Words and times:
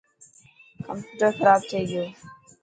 ڪمپيوٽر 0.85 1.31
کراب 1.39 1.61
ٿي 1.69 1.79
گيو. 1.89 2.05